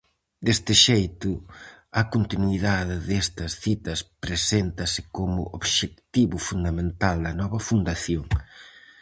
[0.45, 1.31] Deste xeito,
[2.01, 8.25] a continuidade destas citas preséntase como obxectivo fundamental da nova fundación.